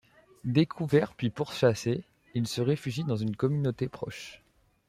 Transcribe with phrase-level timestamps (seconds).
[0.45, 2.03] Découvert puis pourchassé,
[2.33, 4.41] il se réfugie dans une communauté proche.